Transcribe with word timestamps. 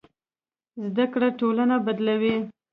زده 0.89 1.05
کړه 1.13 1.29
ټولنه 1.39 1.75
بدلوي. 1.85 2.37